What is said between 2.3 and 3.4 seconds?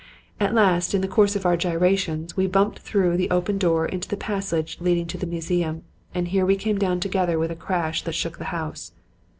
we bumped through the